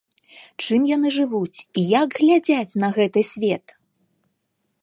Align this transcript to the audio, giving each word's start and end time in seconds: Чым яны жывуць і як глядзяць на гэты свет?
Чым 0.63 0.87
яны 0.91 1.11
жывуць 1.17 1.57
і 1.81 1.85
як 2.01 2.09
глядзяць 2.21 2.77
на 2.85 2.93
гэты 2.99 3.21
свет? 3.33 3.65